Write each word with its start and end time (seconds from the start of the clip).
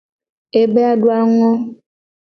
Ebe 0.61 0.81
a 0.85 0.89
adu 0.93 1.07
a 1.17 1.19
ngo. 1.31 1.49